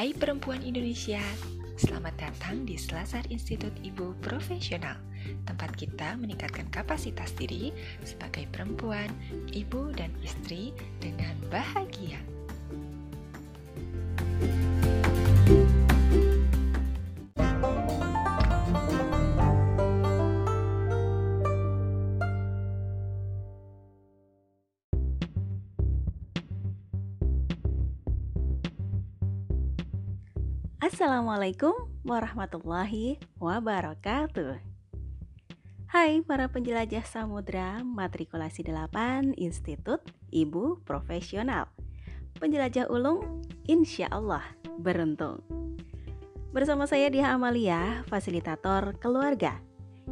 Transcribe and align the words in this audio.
Hai 0.00 0.16
perempuan 0.16 0.64
Indonesia, 0.64 1.20
selamat 1.76 2.16
datang 2.16 2.64
di 2.64 2.80
Selasar 2.80 3.20
Institut 3.28 3.68
Ibu 3.84 4.16
Profesional, 4.24 4.96
tempat 5.44 5.76
kita 5.76 6.16
meningkatkan 6.16 6.72
kapasitas 6.72 7.36
diri 7.36 7.68
sebagai 8.00 8.48
perempuan, 8.48 9.12
ibu, 9.52 9.92
dan 9.92 10.08
istri 10.24 10.72
dengan 11.04 11.36
bahagia. 11.52 12.16
Assalamualaikum 30.80 31.76
warahmatullahi 32.08 33.20
wabarakatuh. 33.36 34.64
Hai 35.92 36.24
para 36.24 36.48
penjelajah 36.48 37.04
samudra 37.04 37.84
matrikulasi 37.84 38.64
8 38.64 39.36
Institut 39.36 40.00
Ibu 40.32 40.80
Profesional. 40.88 41.68
Penjelajah 42.40 42.88
ulung 42.88 43.44
insya 43.68 44.08
Allah 44.08 44.40
beruntung. 44.80 45.44
Bersama 46.48 46.88
saya 46.88 47.12
Diha 47.12 47.28
Amalia, 47.36 48.00
fasilitator 48.08 48.96
keluarga. 48.96 49.60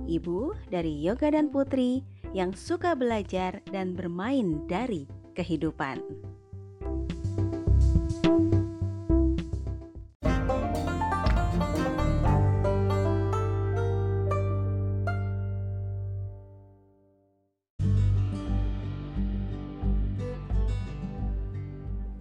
Ibu 0.04 0.68
dari 0.68 1.00
Yoga 1.00 1.32
dan 1.32 1.48
Putri 1.48 2.04
yang 2.36 2.52
suka 2.52 2.92
belajar 2.92 3.64
dan 3.72 3.96
bermain 3.96 4.68
dari 4.68 5.08
kehidupan 5.32 6.27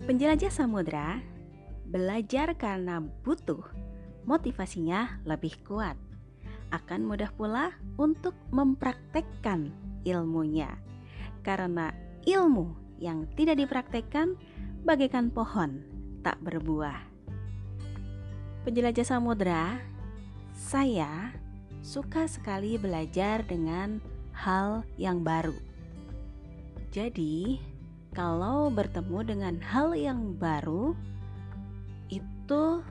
Penjelajah 0.08 0.48
samudra 0.48 1.20
belajar 1.84 2.56
karena 2.56 3.04
butuh, 3.04 3.60
motivasinya 4.24 5.20
lebih 5.28 5.60
kuat. 5.68 6.00
Akan 6.72 7.04
mudah 7.04 7.28
pula 7.36 7.76
untuk 8.00 8.32
mempraktekkan 8.56 9.68
ilmunya. 10.08 10.80
Karena 11.44 11.92
ilmu 12.24 12.72
yang 13.04 13.28
tidak 13.36 13.60
dipraktekkan 13.60 14.40
bagaikan 14.88 15.28
pohon 15.28 15.84
tak 16.24 16.40
berbuah. 16.40 17.04
Penjelajah 18.64 19.12
samudra, 19.12 19.76
saya 20.56 21.36
suka 21.84 22.32
sekali 22.32 22.80
belajar 22.80 23.44
dengan 23.44 24.00
hal 24.32 24.88
yang 24.96 25.20
baru. 25.20 25.56
Jadi, 26.96 27.60
kalau 28.18 28.74
bertemu 28.74 29.20
dengan 29.22 29.56
hal 29.62 29.94
yang 29.94 30.34
baru 30.42 30.98
itu 32.10 32.82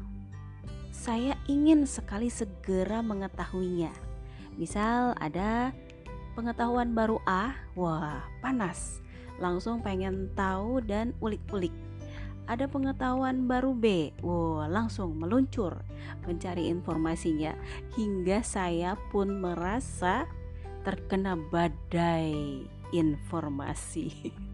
saya 0.95 1.35
ingin 1.51 1.83
sekali 1.83 2.31
segera 2.31 3.03
mengetahuinya. 3.03 3.91
Misal 4.55 5.19
ada 5.19 5.75
pengetahuan 6.39 6.95
baru 6.95 7.19
A, 7.27 7.59
wah 7.75 8.23
panas, 8.39 9.03
langsung 9.43 9.83
pengen 9.83 10.31
tahu 10.39 10.79
dan 10.87 11.11
ulik-ulik. 11.19 11.75
Ada 12.47 12.71
pengetahuan 12.71 13.51
baru 13.51 13.75
B, 13.75 14.15
wah 14.23 14.71
langsung 14.71 15.19
meluncur 15.19 15.75
mencari 16.23 16.71
informasinya 16.71 17.59
hingga 17.99 18.47
saya 18.47 18.95
pun 19.11 19.43
merasa 19.43 20.23
terkena 20.87 21.35
badai 21.35 22.63
informasi. 22.95 24.31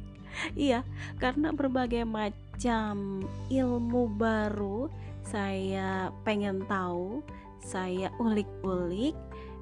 iya, 0.58 0.86
karena 1.18 1.52
berbagai 1.52 2.04
macam 2.04 3.24
ilmu 3.50 4.02
baru 4.16 4.88
saya 5.22 6.10
pengen 6.26 6.66
tahu, 6.66 7.22
saya 7.62 8.10
ulik-ulik 8.18 9.14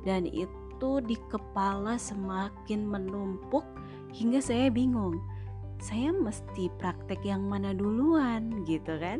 dan 0.08 0.24
itu 0.24 0.90
di 1.04 1.16
kepala 1.28 2.00
semakin 2.00 2.88
menumpuk 2.88 3.62
hingga 4.16 4.40
saya 4.40 4.72
bingung. 4.72 5.20
Saya 5.80 6.12
mesti 6.12 6.68
praktek 6.76 7.24
yang 7.24 7.48
mana 7.48 7.72
duluan 7.72 8.68
gitu 8.68 9.00
kan 9.00 9.16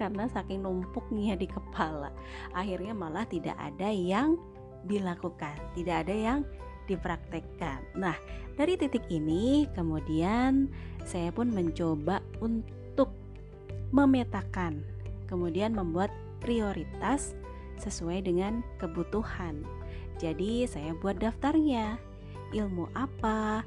Karena 0.00 0.24
saking 0.32 0.64
numpuknya 0.64 1.36
di 1.36 1.44
kepala 1.44 2.08
Akhirnya 2.56 2.96
malah 2.96 3.28
tidak 3.28 3.52
ada 3.60 3.92
yang 3.92 4.40
dilakukan 4.88 5.52
Tidak 5.76 6.08
ada 6.08 6.16
yang 6.16 6.48
dipraktekkan. 6.88 7.84
Nah, 7.94 8.16
dari 8.56 8.74
titik 8.80 9.04
ini 9.12 9.68
kemudian 9.76 10.72
saya 11.04 11.30
pun 11.30 11.52
mencoba 11.52 12.24
untuk 12.40 13.12
memetakan, 13.92 14.82
kemudian 15.28 15.76
membuat 15.76 16.10
prioritas 16.40 17.36
sesuai 17.78 18.26
dengan 18.26 18.64
kebutuhan. 18.82 19.62
Jadi, 20.18 20.66
saya 20.66 20.96
buat 20.98 21.22
daftarnya. 21.22 22.00
Ilmu 22.48 22.88
apa 22.96 23.62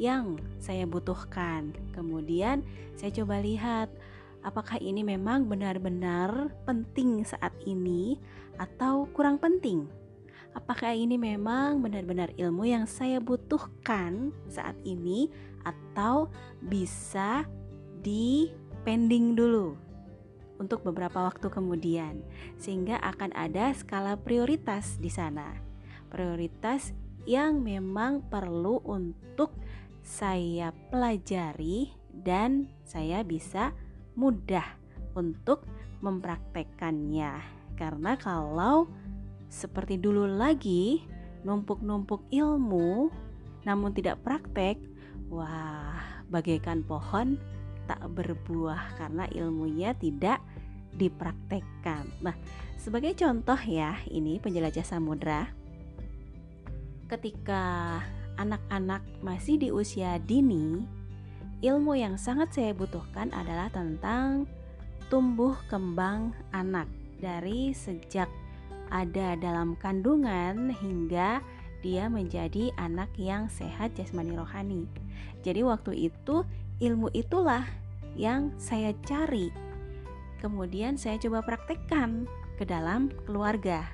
yang 0.00 0.40
saya 0.58 0.88
butuhkan. 0.88 1.76
Kemudian, 1.94 2.64
saya 2.98 3.12
coba 3.12 3.38
lihat 3.44 3.92
apakah 4.42 4.80
ini 4.82 5.06
memang 5.06 5.46
benar-benar 5.46 6.50
penting 6.66 7.22
saat 7.22 7.54
ini 7.62 8.18
atau 8.58 9.06
kurang 9.14 9.38
penting 9.38 9.86
apakah 10.52 10.92
ini 10.92 11.16
memang 11.16 11.80
benar-benar 11.80 12.32
ilmu 12.36 12.68
yang 12.68 12.84
saya 12.88 13.18
butuhkan 13.18 14.32
saat 14.48 14.76
ini 14.84 15.32
atau 15.64 16.28
bisa 16.64 17.46
di 18.02 18.50
pending 18.82 19.38
dulu 19.38 19.78
untuk 20.58 20.86
beberapa 20.86 21.26
waktu 21.26 21.50
kemudian 21.50 22.22
sehingga 22.58 22.98
akan 23.02 23.34
ada 23.34 23.74
skala 23.74 24.14
prioritas 24.18 24.98
di 25.02 25.10
sana. 25.10 25.58
Prioritas 26.12 26.94
yang 27.26 27.62
memang 27.62 28.26
perlu 28.26 28.82
untuk 28.86 29.54
saya 30.02 30.74
pelajari 30.90 31.94
dan 32.10 32.68
saya 32.82 33.22
bisa 33.22 33.72
mudah 34.18 34.66
untuk 35.14 35.64
mempraktekkannya. 36.02 37.40
Karena 37.78 38.18
kalau 38.18 38.90
seperti 39.52 40.00
dulu 40.00 40.24
lagi, 40.24 41.04
numpuk-numpuk 41.44 42.24
ilmu 42.32 43.12
namun 43.68 43.92
tidak 43.94 44.24
praktek, 44.24 44.80
wah, 45.28 46.24
bagaikan 46.32 46.82
pohon 46.82 47.36
tak 47.86 48.00
berbuah 48.10 48.96
karena 48.98 49.28
ilmunya 49.30 49.92
tidak 49.94 50.40
dipraktekkan. 50.96 52.08
Nah, 52.24 52.34
sebagai 52.80 53.14
contoh 53.14 53.58
ya, 53.62 54.00
ini 54.10 54.40
penjelajah 54.42 54.82
samudra. 54.82 55.46
Ketika 57.06 58.00
anak-anak 58.40 59.04
masih 59.20 59.60
di 59.60 59.68
usia 59.68 60.18
dini, 60.18 60.82
ilmu 61.62 61.94
yang 61.94 62.16
sangat 62.16 62.56
saya 62.56 62.72
butuhkan 62.72 63.30
adalah 63.30 63.70
tentang 63.70 64.48
tumbuh 65.06 65.54
kembang 65.68 66.32
anak 66.50 66.88
dari 67.20 67.76
sejak 67.76 68.26
ada 68.92 69.40
dalam 69.40 69.72
kandungan 69.80 70.68
hingga 70.76 71.40
dia 71.80 72.06
menjadi 72.12 72.70
anak 72.76 73.08
yang 73.16 73.48
sehat 73.48 73.96
jasmani 73.96 74.36
rohani. 74.36 74.84
Jadi 75.42 75.64
waktu 75.64 76.12
itu 76.12 76.44
ilmu 76.78 77.10
itulah 77.16 77.64
yang 78.14 78.52
saya 78.60 78.92
cari. 79.08 79.50
Kemudian 80.38 81.00
saya 81.00 81.16
coba 81.18 81.42
praktekkan 81.42 82.28
ke 82.60 82.68
dalam 82.68 83.10
keluarga. 83.24 83.88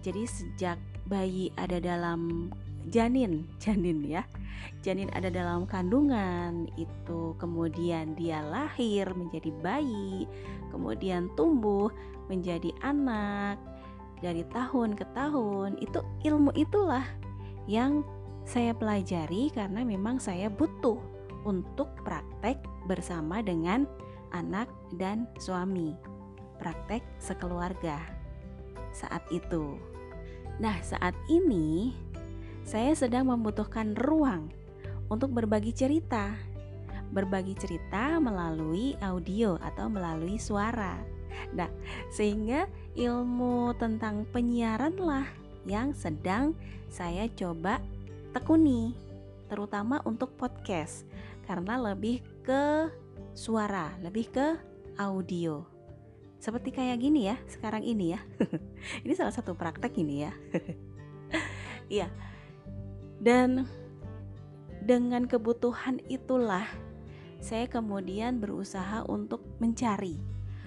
Jadi 0.00 0.22
sejak 0.24 0.78
bayi 1.10 1.50
ada 1.58 1.82
dalam 1.82 2.48
janin, 2.88 3.44
janin 3.62 4.06
ya. 4.06 4.22
Janin 4.80 5.12
ada 5.12 5.28
dalam 5.28 5.68
kandungan 5.68 6.70
itu 6.80 7.36
kemudian 7.36 8.16
dia 8.16 8.40
lahir 8.40 9.04
menjadi 9.12 9.52
bayi, 9.60 10.24
kemudian 10.72 11.28
tumbuh 11.36 11.92
menjadi 12.26 12.72
anak, 12.80 13.60
dari 14.24 14.42
tahun 14.52 14.96
ke 14.96 15.04
tahun 15.12 15.80
itu 15.80 16.00
ilmu 16.24 16.52
itulah 16.56 17.04
yang 17.68 18.00
saya 18.46 18.72
pelajari 18.72 19.50
karena 19.50 19.82
memang 19.82 20.22
saya 20.22 20.46
butuh 20.46 20.98
untuk 21.42 21.90
praktek 22.06 22.58
bersama 22.86 23.42
dengan 23.42 23.84
anak 24.30 24.70
dan 24.96 25.26
suami 25.38 25.94
praktek 26.62 27.02
sekeluarga 27.18 27.98
saat 28.94 29.22
itu. 29.28 29.76
Nah 30.62 30.78
saat 30.80 31.14
ini 31.28 31.92
saya 32.64 32.96
sedang 32.96 33.28
membutuhkan 33.28 33.94
ruang 33.98 34.48
untuk 35.12 35.34
berbagi 35.36 35.70
cerita 35.70 36.34
berbagi 37.14 37.54
cerita 37.54 38.18
melalui 38.18 38.98
audio 38.98 39.54
atau 39.62 39.86
melalui 39.86 40.40
suara 40.42 40.98
Nah, 41.52 41.70
sehingga 42.12 42.68
ilmu 42.96 43.76
tentang 43.76 44.24
penyiaran 44.30 44.96
lah 44.96 45.26
yang 45.66 45.92
sedang 45.92 46.54
saya 46.88 47.26
coba 47.34 47.82
tekuni, 48.32 48.94
terutama 49.50 50.02
untuk 50.06 50.34
podcast 50.38 51.06
karena 51.46 51.78
lebih 51.78 52.22
ke 52.42 52.90
suara, 53.36 53.94
lebih 54.02 54.30
ke 54.30 54.46
audio. 54.98 55.62
Seperti 56.36 56.70
kayak 56.70 57.00
gini 57.00 57.28
ya, 57.28 57.36
sekarang 57.48 57.82
ini 57.82 58.12
ya. 58.14 58.20
ini 59.04 59.12
salah 59.16 59.32
satu 59.32 59.56
praktek 59.56 59.92
ini 59.98 60.26
ya. 60.26 60.32
Iya. 61.86 62.10
Dan 63.22 63.62
dengan 64.82 65.30
kebutuhan 65.30 66.02
itulah 66.10 66.66
saya 67.38 67.70
kemudian 67.70 68.42
berusaha 68.42 69.06
untuk 69.06 69.42
mencari. 69.62 70.18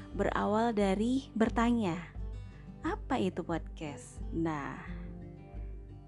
Berawal 0.09 0.73
dari 0.73 1.29
bertanya, 1.37 1.93
apa 2.81 3.21
itu 3.21 3.45
podcast? 3.45 4.17
Nah, 4.33 4.73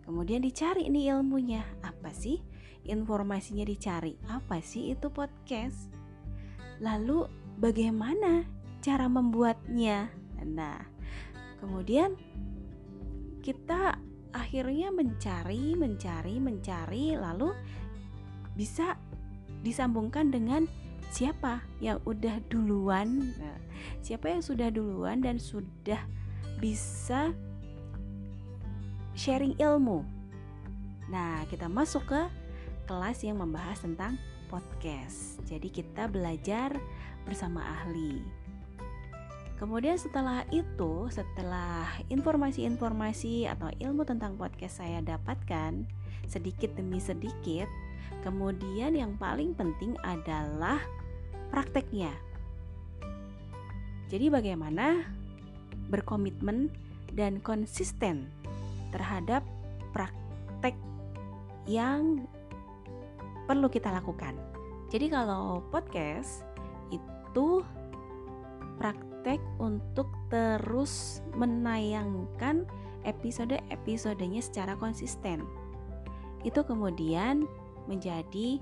kemudian 0.04 0.42
dicari 0.42 0.90
nih 0.90 1.14
ilmunya. 1.14 1.62
Apa 1.86 2.10
sih? 2.10 2.42
Informasinya 2.88 3.62
dicari. 3.62 4.18
Apa 4.26 4.58
sih 4.60 4.98
itu 4.98 5.14
podcast? 5.14 5.94
Lalu 6.82 7.30
bagaimana 7.62 8.42
cara 8.82 9.06
membuatnya? 9.06 10.10
Nah, 10.42 10.82
kemudian 11.62 12.18
kita 13.46 14.02
akhirnya 14.34 14.90
mencari, 14.90 15.78
mencari, 15.78 16.42
mencari, 16.42 17.14
lalu 17.14 17.54
bisa 18.58 18.98
disambungkan 19.62 20.34
dengan 20.34 20.66
siapa 21.12 21.62
yang 21.84 22.00
udah 22.08 22.40
duluan, 22.48 23.36
nah, 23.38 23.60
siapa 24.02 24.30
yang 24.30 24.44
sudah 24.44 24.74
duluan 24.74 25.22
dan 25.22 25.38
sudah 25.38 26.02
bisa 26.60 27.34
sharing 29.18 29.58
ilmu. 29.58 30.06
Nah, 31.10 31.46
kita 31.50 31.70
masuk 31.70 32.06
ke 32.10 32.22
kelas 32.86 33.24
yang 33.24 33.40
membahas 33.40 33.82
tentang 33.82 34.20
podcast. 34.52 35.40
Jadi 35.48 35.72
kita 35.72 36.12
belajar 36.12 36.76
bersama 37.24 37.62
ahli. 37.62 38.20
Kemudian 39.62 39.94
setelah 39.96 40.42
itu, 40.50 41.06
setelah 41.14 41.86
informasi-informasi 42.10 43.46
atau 43.46 43.70
ilmu 43.78 44.02
tentang 44.10 44.34
podcast 44.34 44.82
saya 44.82 45.06
dapatkan 45.06 45.86
sedikit 46.26 46.74
demi 46.74 46.98
sedikit, 46.98 47.70
Kemudian 48.22 48.94
yang 48.94 49.18
paling 49.18 49.58
penting 49.58 49.98
adalah 50.06 50.78
prakteknya. 51.50 52.14
Jadi 54.12 54.28
bagaimana 54.28 55.08
berkomitmen 55.88 56.68
dan 57.16 57.40
konsisten 57.40 58.28
terhadap 58.92 59.40
praktek 59.96 60.76
yang 61.64 62.28
perlu 63.48 63.72
kita 63.72 63.88
lakukan. 63.88 64.36
Jadi 64.92 65.08
kalau 65.08 65.64
podcast 65.72 66.44
itu 66.92 67.64
praktek 68.76 69.40
untuk 69.64 70.12
terus 70.28 71.24
menayangkan 71.40 72.68
episode-episodenya 73.08 74.44
secara 74.44 74.76
konsisten. 74.76 75.48
Itu 76.44 76.68
kemudian 76.68 77.48
menjadi 77.88 78.60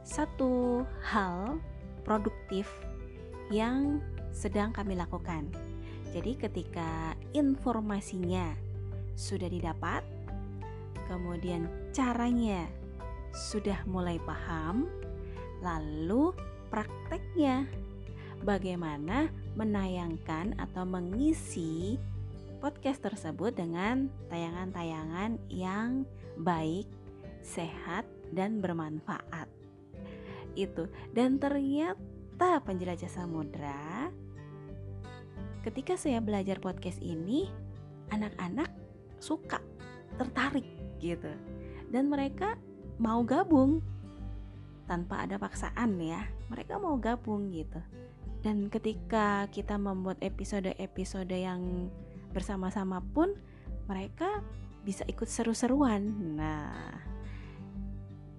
satu 0.00 0.88
hal 1.04 1.60
produktif 2.08 2.87
yang 3.48 4.00
sedang 4.32 4.70
kami 4.70 4.94
lakukan. 4.94 5.48
Jadi, 6.12 6.40
ketika 6.40 7.12
informasinya 7.36 8.56
sudah 9.18 9.50
didapat, 9.50 10.00
kemudian 11.08 11.68
caranya 11.92 12.64
sudah 13.34 13.84
mulai 13.84 14.16
paham, 14.24 14.88
lalu 15.60 16.32
prakteknya 16.72 17.68
bagaimana 18.46 19.28
menayangkan 19.58 20.54
atau 20.56 20.86
mengisi 20.86 21.98
podcast 22.58 23.02
tersebut 23.02 23.54
dengan 23.54 24.10
tayangan-tayangan 24.30 25.38
yang 25.50 26.06
baik 26.38 26.86
sehat 27.42 28.06
dan 28.34 28.62
bermanfaat. 28.62 29.46
Itu. 30.58 30.90
Dan 31.14 31.38
ternyata 31.38 32.07
penjelajah 32.38 33.10
samudra 33.10 34.10
ketika 35.66 35.98
saya 35.98 36.22
belajar 36.22 36.62
podcast 36.62 37.02
ini 37.02 37.50
anak-anak 38.14 38.70
suka, 39.20 39.60
tertarik 40.16 40.64
gitu. 41.02 41.28
Dan 41.92 42.08
mereka 42.08 42.56
mau 42.96 43.20
gabung 43.26 43.84
tanpa 44.88 45.28
ada 45.28 45.36
paksaan 45.36 45.98
ya. 46.00 46.24
Mereka 46.48 46.80
mau 46.80 46.96
gabung 46.96 47.52
gitu. 47.52 47.76
Dan 48.40 48.70
ketika 48.70 49.50
kita 49.50 49.76
membuat 49.76 50.22
episode-episode 50.22 51.34
yang 51.34 51.92
bersama-sama 52.32 53.02
pun 53.12 53.34
mereka 53.90 54.40
bisa 54.86 55.04
ikut 55.04 55.28
seru-seruan. 55.28 56.06
Nah, 56.38 56.96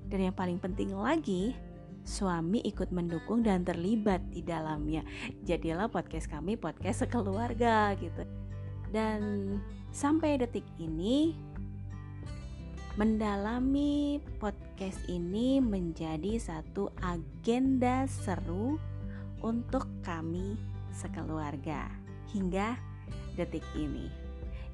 dan 0.09 0.19
yang 0.25 0.33
paling 0.33 0.57
penting 0.57 0.97
lagi, 0.97 1.53
suami 2.03 2.63
ikut 2.65 2.89
mendukung 2.91 3.41
dan 3.45 3.63
terlibat 3.63 4.23
di 4.31 4.43
dalamnya. 4.43 5.03
Jadilah 5.45 5.91
podcast 5.91 6.27
kami 6.27 6.55
podcast 6.55 7.05
sekeluarga 7.05 7.95
gitu. 7.97 8.23
Dan 8.89 9.57
sampai 9.93 10.41
detik 10.41 10.65
ini 10.81 11.33
mendalami 12.97 14.19
podcast 14.41 14.99
ini 15.07 15.63
menjadi 15.63 16.35
satu 16.35 16.91
agenda 16.99 18.03
seru 18.09 18.75
untuk 19.39 19.87
kami 20.03 20.59
sekeluarga 20.91 21.87
hingga 22.35 22.75
detik 23.39 23.63
ini. 23.77 24.11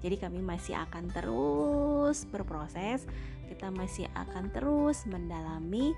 Jadi 0.01 0.15
kami 0.17 0.41
masih 0.41 0.77
akan 0.77 1.09
terus 1.13 2.25
berproses 2.29 3.05
kita 3.45 3.69
masih 3.69 4.09
akan 4.17 4.49
terus 4.49 5.05
mendalami 5.05 5.93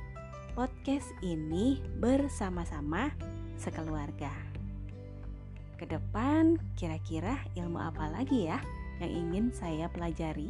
podcast 0.58 1.14
ini 1.22 1.78
bersama-sama 2.02 3.14
sekeluarga. 3.62 4.34
Ke 5.78 5.86
depan 5.86 6.58
kira-kira 6.74 7.38
ilmu 7.54 7.78
apa 7.78 8.10
lagi 8.10 8.50
ya 8.50 8.58
yang 8.98 9.12
ingin 9.14 9.46
saya 9.54 9.86
pelajari, 9.86 10.50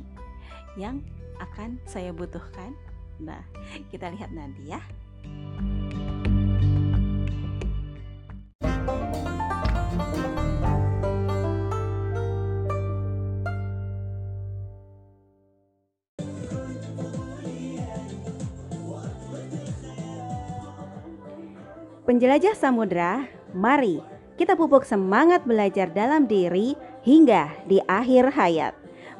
yang 0.80 1.04
akan 1.44 1.76
saya 1.84 2.16
butuhkan? 2.16 2.72
Nah, 3.20 3.44
kita 3.92 4.08
lihat 4.16 4.32
nanti 4.32 4.72
ya. 4.72 4.80
Penjelajah 22.08 22.56
samudra, 22.56 23.28
mari 23.52 24.00
kita 24.40 24.56
pupuk 24.56 24.88
semangat 24.88 25.44
belajar 25.44 25.92
dalam 25.92 26.24
diri 26.24 26.72
hingga 27.04 27.52
di 27.68 27.84
akhir 27.84 28.32
hayat. 28.32 28.72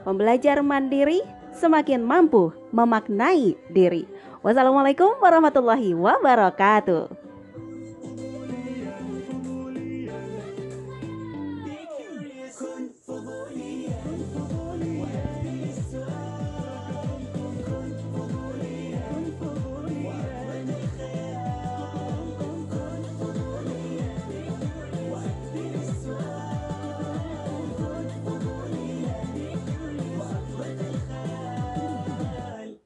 Pembelajar 0.08 0.64
mandiri 0.64 1.20
semakin 1.52 2.00
mampu 2.00 2.56
memaknai 2.72 3.60
diri. 3.76 4.08
Wassalamualaikum 4.40 5.20
warahmatullahi 5.20 5.92
wabarakatuh. 6.00 7.27